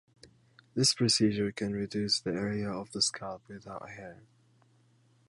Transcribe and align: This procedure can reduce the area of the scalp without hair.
This 0.73 0.95
procedure 0.95 1.51
can 1.51 1.73
reduce 1.73 2.19
the 2.19 2.31
area 2.33 2.67
of 2.71 2.91
the 2.91 3.03
scalp 3.03 3.43
without 3.47 3.87
hair. 3.89 4.23